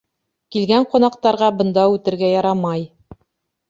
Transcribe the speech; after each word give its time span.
Килгән 0.55 0.87
ҡунаҡтарға 0.95 1.53
бында 1.61 1.87
үтергә 1.95 2.35
ярамай. 2.37 2.93